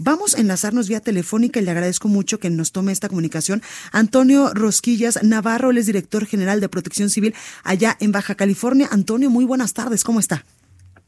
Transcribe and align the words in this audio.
Vamos 0.00 0.36
a 0.36 0.40
enlazarnos 0.40 0.88
vía 0.88 1.00
telefónica 1.00 1.58
y 1.58 1.64
le 1.64 1.72
agradezco 1.72 2.06
mucho 2.06 2.38
que 2.38 2.50
nos 2.50 2.70
tome 2.70 2.92
esta 2.92 3.08
comunicación. 3.08 3.62
Antonio 3.90 4.54
Rosquillas 4.54 5.18
Navarro, 5.24 5.70
él 5.70 5.78
es 5.78 5.86
director 5.86 6.24
general 6.24 6.60
de 6.60 6.68
Protección 6.68 7.10
Civil 7.10 7.34
allá 7.64 7.96
en 7.98 8.12
Baja 8.12 8.36
California. 8.36 8.88
Antonio, 8.92 9.28
muy 9.28 9.44
buenas 9.44 9.74
tardes, 9.74 10.04
¿cómo 10.04 10.20
está? 10.20 10.44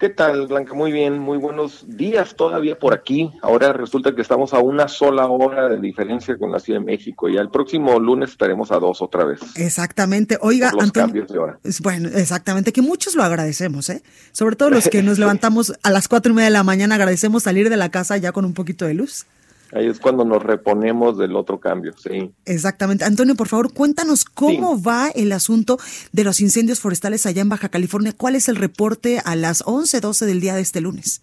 ¿Qué 0.01 0.09
tal, 0.09 0.47
Blanca? 0.47 0.73
Muy 0.73 0.93
bien, 0.93 1.19
muy 1.19 1.37
buenos 1.37 1.85
días 1.87 2.35
todavía 2.35 2.79
por 2.79 2.95
aquí. 2.95 3.31
Ahora 3.43 3.75
resulta 3.75 4.15
que 4.15 4.23
estamos 4.23 4.55
a 4.55 4.59
una 4.59 4.89
sola 4.89 5.27
hora 5.27 5.69
de 5.69 5.79
diferencia 5.79 6.39
con 6.39 6.51
la 6.51 6.59
Ciudad 6.59 6.81
de 6.81 6.87
México 6.87 7.29
y 7.29 7.37
el 7.37 7.51
próximo 7.51 8.01
lunes 8.01 8.31
estaremos 8.31 8.73
a 8.73 8.79
dos 8.79 9.03
otra 9.03 9.27
vez. 9.27 9.41
Exactamente. 9.57 10.39
Oiga, 10.41 10.73
los 10.73 10.91
cambios 10.91 11.29
de 11.29 11.39
hora. 11.39 11.59
Bueno, 11.83 12.09
exactamente, 12.15 12.73
que 12.73 12.81
muchos 12.81 13.15
lo 13.15 13.23
agradecemos, 13.25 13.91
¿eh? 13.91 14.03
Sobre 14.33 14.57
todo 14.57 14.71
los 14.71 14.89
que 14.89 15.03
nos 15.03 15.19
levantamos 15.19 15.75
a 15.83 15.91
las 15.91 16.09
cuatro 16.09 16.33
y 16.33 16.35
media 16.35 16.47
de 16.47 16.53
la 16.53 16.63
mañana, 16.63 16.95
agradecemos 16.95 17.43
salir 17.43 17.69
de 17.69 17.77
la 17.77 17.91
casa 17.91 18.17
ya 18.17 18.33
con 18.33 18.47
un 18.47 18.55
poquito 18.55 18.87
de 18.87 18.95
luz. 18.95 19.27
Ahí 19.73 19.87
es 19.87 20.01
cuando 20.01 20.25
nos 20.25 20.43
reponemos 20.43 21.17
del 21.17 21.37
otro 21.37 21.61
cambio, 21.61 21.93
sí. 21.97 22.33
Exactamente. 22.45 23.05
Antonio, 23.05 23.37
por 23.37 23.49
favor, 23.49 23.73
cuéntanos 23.73 24.25
cómo 24.25 24.83
va 24.83 25.11
el 25.15 25.31
asunto 25.33 25.79
de 26.13 26.25
los 26.25 26.41
incendios 26.41 26.81
forestales 26.81 27.25
allá 27.27 27.43
en 27.43 27.49
Baja 27.49 27.69
California. 27.69 28.13
¿Cuál 28.17 28.35
es 28.35 28.49
el 28.49 28.57
reporte 28.57 29.21
a 29.25 29.37
las 29.37 29.63
11, 29.65 30.01
12 30.01 30.27
del 30.27 30.41
día 30.41 30.55
de 30.55 30.63
este 30.63 30.81
lunes? 30.81 31.23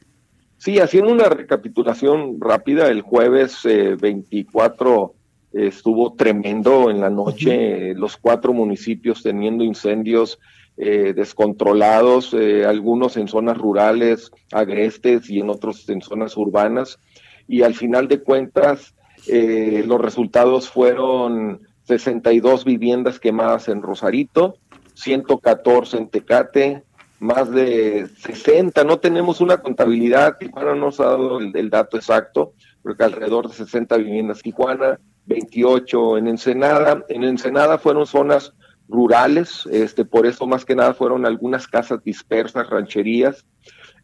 Sí, 0.59 0.79
haciendo 0.79 1.11
una 1.11 1.29
recapitulación 1.29 2.39
rápida, 2.39 2.87
el 2.87 3.01
jueves 3.01 3.59
24 3.63 5.13
eh, 5.53 5.67
estuvo 5.67 6.13
tremendo 6.13 6.89
en 6.89 7.01
la 7.01 7.09
noche, 7.09 7.93
los 7.93 8.17
cuatro 8.17 8.53
municipios 8.53 9.21
teniendo 9.23 9.63
incendios 9.63 10.39
eh, 10.77 11.13
descontrolados, 11.15 12.33
eh, 12.33 12.65
algunos 12.65 13.17
en 13.17 13.27
zonas 13.27 13.57
rurales, 13.57 14.31
agrestes 14.51 15.29
y 15.29 15.39
en 15.39 15.49
otros 15.49 15.87
en 15.89 16.01
zonas 16.01 16.37
urbanas 16.37 16.99
y 17.47 17.63
al 17.63 17.75
final 17.75 18.07
de 18.07 18.21
cuentas 18.21 18.93
eh, 19.27 19.83
los 19.85 19.99
resultados 19.99 20.69
fueron 20.69 21.61
62 21.83 22.65
viviendas 22.65 23.19
quemadas 23.19 23.67
en 23.69 23.81
Rosarito, 23.81 24.57
114 24.93 25.97
en 25.97 26.09
Tecate, 26.09 26.83
más 27.19 27.49
de 27.49 28.07
60, 28.19 28.83
no 28.83 28.99
tenemos 28.99 29.41
una 29.41 29.57
contabilidad, 29.57 30.37
Tijuana 30.37 30.75
nos 30.75 30.99
ha 30.99 31.05
dado 31.05 31.39
el, 31.39 31.69
dato 31.69 31.97
exacto, 31.97 32.53
porque 32.83 33.03
alrededor 33.03 33.47
de 33.47 33.55
60 33.55 33.97
viviendas. 33.97 34.41
Tijuana, 34.41 34.99
28 35.25 36.17
en 36.19 36.27
Ensenada, 36.27 37.03
en 37.09 37.23
Ensenada 37.23 37.79
fueron 37.79 38.05
zonas 38.05 38.53
rurales, 38.87 39.67
este, 39.71 40.05
por 40.05 40.25
eso 40.25 40.45
más 40.45 40.63
que 40.63 40.75
nada 40.75 40.93
fueron 40.93 41.25
algunas 41.25 41.67
casas 41.67 42.03
dispersas, 42.03 42.69
rancherías, 42.69 43.45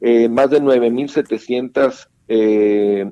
eh, 0.02 0.28
más 0.28 0.50
de 0.50 0.62
9.700 0.62 2.08
eh, 2.28 3.12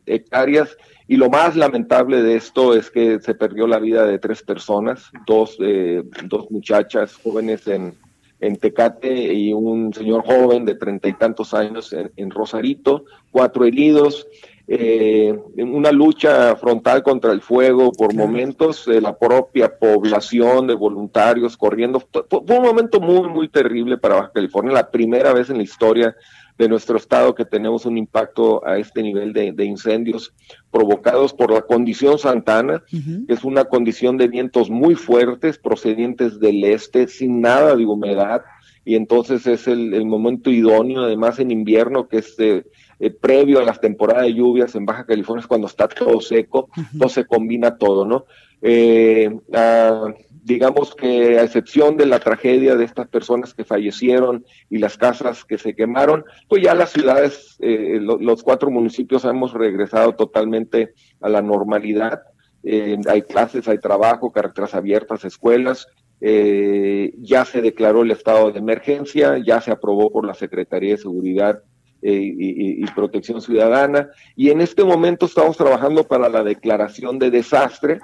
Y 1.07 1.17
lo 1.17 1.29
más 1.29 1.55
lamentable 1.55 2.21
de 2.21 2.35
esto 2.35 2.73
es 2.73 2.89
que 2.89 3.19
se 3.19 3.35
perdió 3.35 3.67
la 3.67 3.79
vida 3.79 4.05
de 4.05 4.17
tres 4.17 4.41
personas, 4.41 5.11
dos, 5.27 5.57
eh, 5.59 6.03
dos 6.23 6.49
muchachas 6.49 7.15
jóvenes 7.15 7.67
en, 7.67 7.93
en 8.41 8.55
Tecate 8.55 9.33
y 9.33 9.53
un 9.53 9.93
señor 9.93 10.25
joven 10.25 10.65
de 10.65 10.75
treinta 10.75 11.07
y 11.07 11.13
tantos 11.13 11.53
años 11.53 11.93
en, 11.93 12.31
Rosarito, 12.31 13.05
cuatro 13.29 13.65
heridos, 13.65 14.27
eh, 14.67 15.37
una 15.57 15.91
lucha 15.91 16.55
frontal 16.55 17.03
contra 17.03 17.31
el 17.31 17.41
fuego 17.41 17.91
por 17.91 18.13
momentos, 18.13 18.87
la 18.87 19.17
propia 19.17 19.77
población 19.77 20.67
de 20.67 20.75
voluntarios 20.75 21.57
corriendo. 21.57 21.99
Fue 21.99 22.57
un 22.57 22.63
momento 22.63 22.99
muy, 22.99 23.27
muy 23.29 23.49
terrible 23.49 23.97
para 23.97 24.15
Baja 24.15 24.31
California, 24.33 24.73
la 24.73 24.89
primera 24.89 25.33
vez 25.33 25.49
en 25.49 25.57
la 25.57 25.63
historia 25.63 26.15
de 26.57 26.69
nuestro 26.69 26.97
estado 26.97 27.33
que 27.33 27.43
tenemos 27.43 27.87
un 27.87 27.97
impacto 27.97 28.65
a 28.65 28.77
este 28.77 29.01
nivel 29.01 29.33
de, 29.33 29.65
incendios 29.65 30.31
provocados 30.69 31.33
por 31.33 31.51
la 31.51 31.61
condición 31.61 32.19
Santana, 32.19 32.83
que 32.89 33.33
es 33.33 33.43
una 33.43 33.65
condición 33.65 34.17
de 34.17 34.27
vientos 34.27 34.69
muy 34.69 34.93
fuertes 34.93 35.57
procedientes 35.57 36.39
del 36.39 36.63
este, 36.63 37.07
sin 37.07 37.41
nada 37.41 37.75
de 37.75 37.85
humedad, 37.85 38.43
y 38.85 38.95
entonces 38.95 39.47
es 39.47 39.67
el, 39.67 40.05
momento 40.05 40.51
idóneo, 40.51 41.01
además 41.01 41.39
en 41.39 41.51
invierno, 41.51 42.07
que 42.07 42.17
es 42.17 42.35
eh, 42.39 42.63
eh, 43.01 43.09
previo 43.09 43.59
a 43.59 43.65
las 43.65 43.81
temporadas 43.81 44.23
de 44.23 44.35
lluvias 44.35 44.75
en 44.75 44.85
Baja 44.85 45.05
California, 45.05 45.41
es 45.41 45.47
cuando 45.47 45.65
está 45.65 45.87
todo 45.87 46.21
seco, 46.21 46.69
no 46.93 47.09
se 47.09 47.25
combina 47.25 47.77
todo, 47.77 48.05
¿no? 48.05 48.25
Eh, 48.61 49.35
ah, 49.53 50.13
digamos 50.43 50.93
que 50.93 51.39
a 51.39 51.43
excepción 51.43 51.97
de 51.97 52.05
la 52.05 52.19
tragedia 52.19 52.75
de 52.75 52.85
estas 52.85 53.07
personas 53.07 53.55
que 53.55 53.63
fallecieron 53.63 54.45
y 54.69 54.77
las 54.77 54.97
casas 54.97 55.45
que 55.45 55.57
se 55.57 55.75
quemaron, 55.75 56.25
pues 56.47 56.61
ya 56.61 56.75
las 56.75 56.91
ciudades, 56.91 57.57
eh, 57.59 57.99
los 57.99 58.43
cuatro 58.43 58.69
municipios 58.69 59.25
hemos 59.25 59.53
regresado 59.53 60.13
totalmente 60.13 60.93
a 61.21 61.29
la 61.29 61.41
normalidad. 61.41 62.21
Eh, 62.63 62.99
hay 63.07 63.23
clases, 63.23 63.67
hay 63.67 63.79
trabajo, 63.79 64.31
carreteras 64.31 64.75
abiertas, 64.75 65.25
escuelas. 65.25 65.87
Eh, 66.19 67.13
ya 67.17 67.45
se 67.45 67.61
declaró 67.61 68.03
el 68.03 68.11
estado 68.11 68.51
de 68.51 68.59
emergencia, 68.59 69.39
ya 69.43 69.59
se 69.59 69.71
aprobó 69.71 70.11
por 70.11 70.23
la 70.23 70.35
Secretaría 70.35 70.91
de 70.91 71.01
Seguridad 71.01 71.63
eh, 72.01 72.33
y, 72.37 72.85
protección 72.95 73.41
ciudadana. 73.41 74.09
Y 74.35 74.49
en 74.49 74.61
este 74.61 74.83
momento 74.83 75.25
estamos 75.25 75.57
trabajando 75.57 76.03
para 76.03 76.29
la 76.29 76.43
declaración 76.43 77.19
de 77.19 77.31
desastre, 77.31 77.99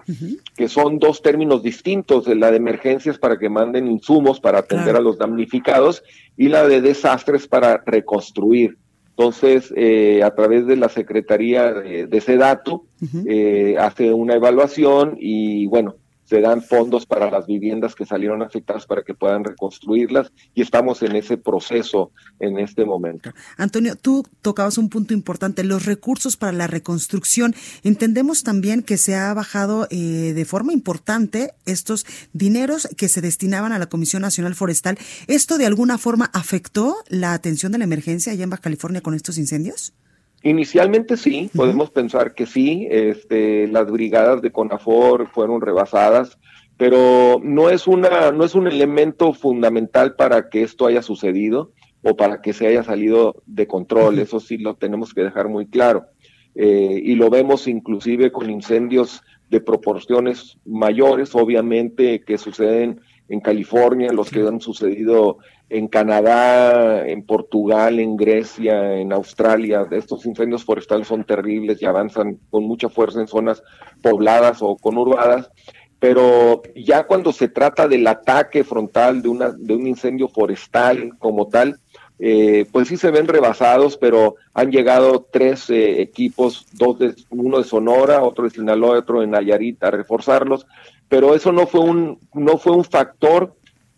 que 0.55 0.67
son 0.67 0.99
dos 0.99 1.21
términos 1.21 1.63
distintos. 1.63 2.27
La 2.27 2.51
de 2.51 2.57
emergencias 2.57 3.17
para 3.17 3.37
que 3.39 3.49
manden 3.49 3.87
insumos 3.87 4.39
para 4.39 4.59
atender 4.59 4.95
a 4.95 5.01
los 5.01 5.17
damnificados 5.17 6.03
y 6.37 6.49
la 6.49 6.67
de 6.67 6.81
desastres 6.81 7.47
para 7.47 7.83
reconstruir. 7.85 8.77
Entonces, 9.17 9.73
eh, 9.75 10.21
a 10.23 10.35
través 10.35 10.67
de 10.67 10.75
la 10.75 10.89
Secretaría 10.89 11.73
de, 11.73 12.05
de 12.05 12.21
Sedatu, 12.21 12.85
eh, 13.25 13.75
hace 13.79 14.13
una 14.13 14.35
evaluación 14.35 15.17
y 15.19 15.65
bueno, 15.65 15.95
se 16.27 16.41
dan 16.41 16.61
fondos 16.61 17.05
para 17.05 17.31
las 17.31 17.47
viviendas 17.47 17.95
que 17.95 18.05
salieron 18.05 18.41
afectadas 18.41 18.85
para 18.85 19.03
que 19.03 19.13
puedan 19.13 19.45
reconstruirlas 19.45 20.31
y 20.53 20.61
estamos 20.61 21.01
en 21.01 21.15
ese 21.15 21.37
proceso 21.37 22.11
en 22.39 22.59
este 22.59 22.83
momento. 22.83 23.31
Antonio, 23.55 23.95
tú 23.95 24.25
tocabas 24.41 24.77
un 24.77 24.89
punto 24.89 25.13
importante, 25.13 25.63
los 25.63 25.85
recursos 25.85 26.35
para 26.35 26.51
la 26.51 26.67
reconstrucción. 26.67 27.55
Entendemos 27.83 28.43
también 28.43 28.83
que 28.83 28.97
se 28.97 29.15
ha 29.15 29.33
bajado 29.33 29.87
eh, 29.89 30.33
de 30.35 30.45
forma 30.45 30.73
importante 30.73 31.53
estos 31.65 32.05
dineros 32.33 32.89
que 32.97 33.07
se 33.07 33.21
destinaban 33.21 33.71
a 33.71 33.79
la 33.79 33.87
Comisión 33.87 34.21
Nacional 34.21 34.55
Forestal. 34.55 34.97
¿Esto 35.27 35.57
de 35.57 35.65
alguna 35.65 35.97
forma 35.97 36.29
afectó 36.33 36.97
la 37.07 37.33
atención 37.33 37.71
de 37.71 37.77
la 37.77 37.85
emergencia 37.85 38.33
allá 38.33 38.43
en 38.43 38.49
Baja 38.49 38.63
California 38.63 39.01
con 39.01 39.13
estos 39.13 39.37
incendios? 39.37 39.93
Inicialmente 40.43 41.17
sí, 41.17 41.49
podemos 41.55 41.89
pensar 41.89 42.33
que 42.33 42.45
sí, 42.45 42.87
este, 42.89 43.67
las 43.67 43.91
brigadas 43.91 44.41
de 44.41 44.51
CONAFOR 44.51 45.27
fueron 45.27 45.61
rebasadas, 45.61 46.37
pero 46.77 47.39
no 47.43 47.69
es, 47.69 47.87
una, 47.87 48.31
no 48.31 48.43
es 48.43 48.53
un 48.53 48.67
elemento 48.67 49.33
fundamental 49.33 50.15
para 50.15 50.49
que 50.49 50.61
esto 50.61 50.85
haya 50.85 51.01
sucedido 51.01 51.71
o 52.03 52.15
para 52.15 52.41
que 52.41 52.53
se 52.53 52.67
haya 52.67 52.83
salido 52.83 53.41
de 53.47 53.67
control, 53.67 54.19
eso 54.19 54.39
sí 54.39 54.57
lo 54.57 54.75
tenemos 54.75 55.13
que 55.13 55.23
dejar 55.23 55.49
muy 55.49 55.67
claro. 55.67 56.05
Eh, 56.53 57.01
y 57.03 57.15
lo 57.15 57.29
vemos 57.29 57.67
inclusive 57.67 58.31
con 58.31 58.49
incendios 58.49 59.21
de 59.49 59.61
proporciones 59.61 60.57
mayores, 60.65 61.35
obviamente, 61.35 62.21
que 62.21 62.37
suceden 62.37 63.01
en 63.29 63.39
California, 63.39 64.11
los 64.11 64.29
que 64.29 64.41
han 64.41 64.61
sucedido 64.61 65.37
en 65.69 65.87
Canadá, 65.87 67.05
en 67.07 67.25
Portugal, 67.25 67.99
en 67.99 68.15
Grecia, 68.15 68.95
en 68.95 69.11
Australia. 69.11 69.85
Estos 69.91 70.25
incendios 70.25 70.63
forestales 70.63 71.07
son 71.07 71.25
terribles 71.25 71.81
y 71.81 71.85
avanzan 71.85 72.39
con 72.49 72.63
mucha 72.63 72.89
fuerza 72.89 73.19
en 73.19 73.27
zonas 73.27 73.61
pobladas 74.01 74.59
o 74.61 74.77
conurbadas. 74.77 75.51
Pero 75.99 76.61
ya 76.75 77.05
cuando 77.05 77.33
se 77.33 77.49
trata 77.49 77.87
del 77.87 78.05
ataque 78.05 78.63
frontal 78.63 79.21
de, 79.21 79.29
una, 79.29 79.49
de 79.51 79.75
un 79.75 79.87
incendio 79.87 80.27
forestal 80.29 81.17
como 81.17 81.47
tal, 81.47 81.79
eh, 82.19 82.65
pues 82.71 82.87
sí 82.87 82.97
se 82.97 83.11
ven 83.11 83.27
rebasados, 83.27 83.97
pero 83.97 84.35
han 84.53 84.71
llegado 84.71 85.27
tres 85.31 85.69
eh, 85.69 86.01
equipos, 86.01 86.65
dos 86.73 86.99
de, 86.99 87.15
uno 87.29 87.59
de 87.59 87.63
Sonora, 87.63 88.23
otro 88.23 88.45
de 88.45 88.49
Sinaloa, 88.49 88.99
otro 88.99 89.21
de 89.21 89.27
Nayarit, 89.27 89.83
a 89.83 89.91
reforzarlos, 89.91 90.65
pero 91.07 91.35
eso 91.35 91.51
no 91.51 91.67
fue 91.67 91.81
un, 91.81 92.19
no 92.33 92.57
fue 92.57 92.73
un 92.73 92.83
factor 92.83 93.55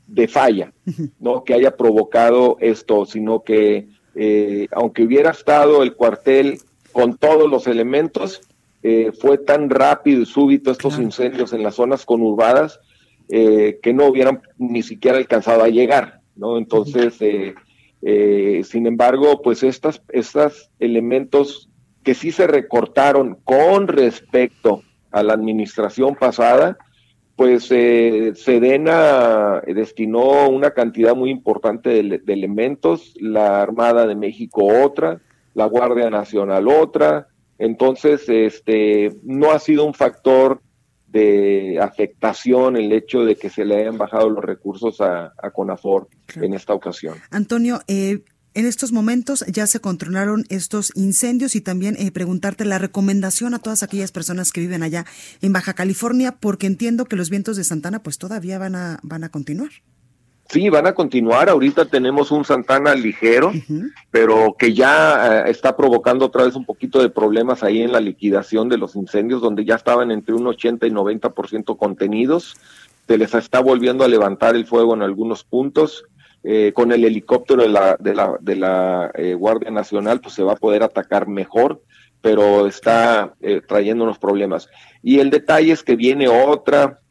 de 0.07 0.27
falla, 0.27 0.74
¿no? 1.19 1.44
Que 1.44 1.54
haya 1.54 1.77
provocado 1.77 2.57
esto, 2.60 3.06
sino 3.06 3.44
que 3.44 3.88
eh, 4.16 4.68
aunque 4.72 5.04
hubiera 5.04 5.31
estado 5.31 5.83
el 5.83 5.94
cuartel 5.94 6.60
con 6.92 7.18
todos 7.18 7.50
los 7.50 7.68
elementos, 7.68 8.42
eh, 8.81 9.12
fue 9.18 9.38
tan 9.38 9.69
rápido 9.69 10.22
y 10.22 10.25
súbito 10.25 10.72
estos 10.72 10.98
incendios 11.00 11.54
en 11.54 11.63
las 11.63 11.75
zonas 11.75 12.06
conurbadas 12.06 12.80
eh, 13.27 13.80
que 13.83 13.94
no 13.94 14.07
hubieran 14.07 14.42
ni 14.57 14.83
siquiera 14.83 15.18
alcanzado 15.18 15.63
a 15.63 15.69
llegar, 15.69 16.22
¿no? 16.36 16.57
Entonces, 16.57 17.18
sin 18.01 18.88
embargo, 18.88 19.42
pues 19.42 19.63
estas, 19.63 20.01
estos 20.10 20.69
elementos 20.80 21.69
que 22.04 22.13
sí 22.13 22.31
se 22.31 22.48
recortaron 22.48 23.38
con 23.44 23.88
respecto 23.88 24.84
a 25.12 25.24
la 25.24 25.34
administración 25.34 26.16
pasada, 26.16 26.78
pues 27.36 27.68
eh, 27.72 28.34
Sedena 28.36 29.62
destinó 29.66 30.50
una 30.50 30.72
cantidad 30.72 31.16
muy 31.16 31.30
importante 31.30 31.90
de, 31.90 32.22
elementos, 32.28 33.13
la 33.19 33.62
Armada 33.62 34.06
de 34.06 34.16
México 34.16 34.66
otra, 34.66 35.22
la 35.54 35.66
Guardia 35.66 36.10
Nacional 36.10 36.68
otra, 36.68 37.28
entonces 37.57 38.28
este 38.28 39.13
no 39.24 39.51
ha 39.51 39.60
sido 39.60 39.86
un 39.86 39.94
factor 39.94 40.62
de 41.12 41.80
afectación 41.82 42.78
el 42.78 42.92
hecho 42.92 43.24
de 43.24 43.36
que 43.36 43.50
se 43.50 43.66
le 43.66 43.78
hayan 43.78 43.98
bajado 43.98 44.30
los 44.30 44.44
recursos 44.44 45.02
a, 45.02 45.34
CONAFOR 45.54 46.08
en 46.36 46.54
esta 46.54 46.74
ocasión. 46.74 47.16
Antonio, 47.32 47.82
eh, 47.88 48.24
en 48.54 48.66
estos 48.66 48.92
momentos 48.92 49.46
ya 49.48 49.68
se 49.68 49.80
controlaron 49.80 50.46
estos 50.50 50.92
incendios 50.96 51.56
y 51.56 51.62
también 51.62 51.96
eh, 51.98 52.12
preguntarte 52.12 52.66
la 52.66 52.80
recomendación 52.80 53.54
a 53.54 53.60
todas 53.60 53.84
aquellas 53.84 54.12
personas 54.12 54.52
que 54.52 54.62
viven 54.62 54.84
allá 54.84 55.06
en 55.42 55.54
Baja 55.54 55.74
California, 55.74 56.38
porque 56.40 56.68
entiendo 56.68 57.06
que 57.06 57.16
los 57.16 57.30
vientos 57.30 57.58
de 57.58 57.64
Santana 57.64 58.02
pues 58.04 58.18
todavía 58.18 58.58
van 58.58 58.76
a, 58.76 59.00
van 59.04 59.24
a 59.24 59.30
continuar. 59.30 59.70
Sí, 60.50 60.68
van 60.69 60.88
a 60.88 60.94
continuar. 60.94 61.48
Ahorita 61.48 61.86
tenemos 61.86 62.31
un 62.31 62.44
Santana 62.44 62.96
ligero, 62.96 63.54
pero 64.10 64.56
que 64.57 64.74
ya 64.74 65.44
eh, 65.46 65.51
está 65.51 65.78
provocando 65.78 66.25
otra 66.25 66.44
vez 66.44 66.56
un 66.56 66.66
poquito 66.66 67.00
de 67.00 67.10
problemas 67.10 67.62
ahí 67.62 67.84
en 67.84 67.92
la 67.92 68.00
liquidación 68.00 68.68
de 68.68 68.80
los 68.80 68.96
incendios, 68.96 69.44
donde 69.44 69.63
ya 69.63 69.75
estaban 69.75 70.10
entre 70.10 70.34
un 70.34 70.48
80 70.48 70.88
y 70.88 70.90
90% 70.90 71.78
contenidos. 71.78 72.57
Se 73.07 73.19
les 73.19 73.36
está 73.36 73.60
volviendo 73.60 74.04
a 74.04 74.07
levantar 74.07 74.56
el 74.56 74.66
fuego 74.66 74.96
en 74.96 75.04
algunos 75.04 75.44
puntos. 75.44 76.06
Eh, 76.44 76.72
con 76.74 76.94
el 76.94 77.04
helicóptero 77.04 77.63
de 77.63 77.69
la, 77.69 77.98
de 78.00 78.16
la, 78.16 78.38
de 78.40 78.56
la 78.56 79.12
eh, 79.13 79.34
Guardia 79.36 79.69
Nacional, 79.69 80.22
pues 80.22 80.34
se 80.34 80.42
va 80.44 80.54
a 80.54 80.56
poder 80.56 80.81
atacar 80.84 81.28
mejor, 81.28 81.84
pero 82.22 82.66
está 82.66 83.36
trayendo 83.68 84.06
unos 84.06 84.18
problemas. 84.18 84.68
Y 85.04 85.19
el 85.19 85.30
detalle 85.30 85.74
es 85.74 85.84
que 85.84 85.96
viene 85.96 86.28
otra, 86.28 87.01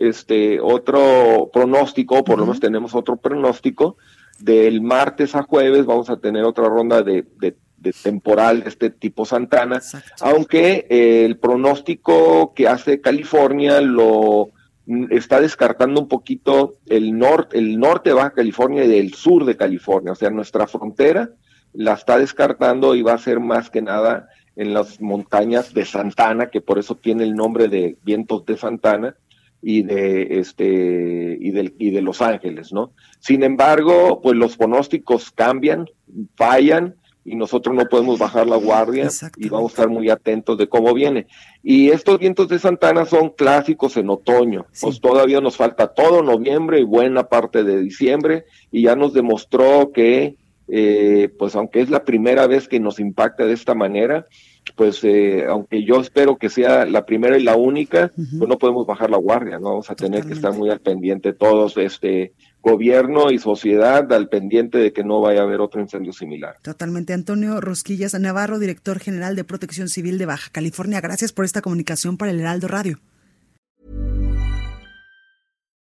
este, 0.00 0.58
otro 0.60 1.50
pronóstico, 1.52 2.24
por 2.24 2.38
lo 2.38 2.46
menos 2.46 2.58
tenemos 2.58 2.94
otro 2.94 3.16
pronóstico, 3.16 3.98
del 4.38 4.80
martes 4.80 5.34
a 5.34 5.42
jueves 5.42 5.84
vamos 5.84 6.08
a 6.08 6.16
tener 6.16 6.44
otra 6.44 6.68
ronda 6.68 7.02
de, 7.02 7.26
de, 7.38 7.54
temporal 8.02 8.62
de 8.62 8.70
este 8.70 8.88
tipo 8.88 9.26
Santana, 9.26 9.80
aunque 10.20 10.86
el 10.88 11.36
pronóstico 11.36 12.54
que 12.54 12.66
hace 12.66 13.00
California 13.02 13.80
lo 13.82 14.48
está 15.10 15.40
descartando 15.40 16.00
un 16.00 16.08
poquito 16.08 16.76
el 16.86 17.16
norte, 17.18 17.58
el 17.58 17.78
norte 17.78 18.10
de 18.10 18.14
Baja 18.14 18.32
California 18.32 18.84
y 18.84 18.98
el 18.98 19.12
sur 19.14 19.44
de 19.44 19.56
California, 19.56 20.12
o 20.12 20.16
sea, 20.16 20.30
nuestra 20.30 20.66
frontera 20.66 21.30
la 21.74 21.92
está 21.92 22.18
descartando 22.18 22.94
y 22.94 23.02
va 23.02 23.12
a 23.12 23.18
ser 23.18 23.38
más 23.38 23.70
que 23.70 23.82
nada 23.82 24.28
en 24.56 24.72
las 24.74 25.00
montañas 25.00 25.74
de 25.74 25.84
Santana, 25.84 26.48
que 26.48 26.60
por 26.60 26.78
eso 26.78 26.96
tiene 26.96 27.24
el 27.24 27.34
nombre 27.34 27.68
de 27.68 27.96
vientos 28.02 28.44
de 28.46 28.56
Santana 28.56 29.14
y 29.62 29.82
de 29.82 30.38
este 30.40 31.36
y 31.40 31.50
de, 31.50 31.74
y 31.78 31.90
de 31.90 32.02
Los 32.02 32.22
Ángeles, 32.22 32.72
¿no? 32.72 32.92
Sin 33.18 33.42
embargo, 33.42 34.20
pues 34.22 34.36
los 34.36 34.56
pronósticos 34.56 35.30
cambian, 35.30 35.86
fallan 36.36 36.96
y 37.24 37.36
nosotros 37.36 37.74
no 37.74 37.84
podemos 37.86 38.18
bajar 38.18 38.46
la 38.46 38.56
guardia 38.56 39.08
y 39.36 39.48
vamos 39.48 39.72
a 39.72 39.74
estar 39.74 39.88
muy 39.88 40.08
atentos 40.08 40.56
de 40.56 40.68
cómo 40.68 40.94
viene. 40.94 41.26
Y 41.62 41.90
estos 41.90 42.18
vientos 42.18 42.48
de 42.48 42.58
Santana 42.58 43.04
son 43.04 43.30
clásicos 43.30 43.96
en 43.96 44.08
otoño, 44.08 44.66
pues 44.80 45.00
todavía 45.00 45.40
nos 45.40 45.56
falta 45.56 45.88
todo 45.88 46.22
noviembre 46.22 46.80
y 46.80 46.84
buena 46.84 47.24
parte 47.24 47.62
de 47.62 47.80
diciembre 47.80 48.44
y 48.72 48.82
ya 48.82 48.96
nos 48.96 49.12
demostró 49.12 49.92
que, 49.92 50.36
eh, 50.68 51.28
pues 51.38 51.54
aunque 51.56 51.80
es 51.80 51.90
la 51.90 52.04
primera 52.04 52.46
vez 52.46 52.68
que 52.68 52.80
nos 52.80 52.98
impacta 52.98 53.44
de 53.44 53.52
esta 53.52 53.74
manera, 53.74 54.26
pues 54.72 55.02
eh, 55.04 55.44
aunque 55.48 55.84
yo 55.84 56.00
espero 56.00 56.36
que 56.36 56.48
sea 56.48 56.84
la 56.86 57.04
primera 57.06 57.38
y 57.38 57.42
la 57.42 57.56
única, 57.56 58.10
pues 58.14 58.48
no 58.48 58.58
podemos 58.58 58.86
bajar 58.86 59.10
la 59.10 59.16
guardia, 59.16 59.58
no 59.58 59.70
vamos 59.70 59.90
a 59.90 59.94
tener 59.94 60.24
que 60.24 60.32
estar 60.32 60.52
muy 60.52 60.70
al 60.70 60.80
pendiente 60.80 61.32
todos, 61.32 61.76
este 61.76 62.34
gobierno 62.62 63.30
y 63.30 63.38
sociedad 63.38 64.12
al 64.12 64.28
pendiente 64.28 64.78
de 64.78 64.92
que 64.92 65.04
no 65.04 65.20
vaya 65.20 65.40
a 65.40 65.44
haber 65.44 65.60
otro 65.60 65.80
incendio 65.80 66.12
similar. 66.12 66.56
Totalmente. 66.62 67.12
Antonio 67.12 67.60
Rosquillas 67.60 68.18
Navarro, 68.18 68.58
director 68.58 68.98
general 68.98 69.36
de 69.36 69.44
Protección 69.44 69.88
Civil 69.88 70.18
de 70.18 70.26
Baja 70.26 70.50
California, 70.52 71.00
gracias 71.00 71.32
por 71.32 71.44
esta 71.44 71.62
comunicación 71.62 72.16
para 72.16 72.30
el 72.32 72.40
Heraldo 72.40 72.68
Radio. 72.68 72.98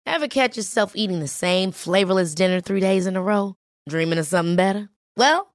Ever 0.07 0.29
catch 0.29 0.57
yourself 0.57 0.97
eating 0.97 1.21
the 1.21 1.29
same 1.29 1.71
flavorless 1.71 2.35
dinner 2.35 2.61
three 2.61 2.81
days 2.81 3.07
in 3.07 3.15
a 3.15 3.21
row? 3.21 3.55
Dreaming 3.89 4.19
of 4.19 4.27
something 4.27 4.57
better? 4.57 4.89
Well, 5.17 5.55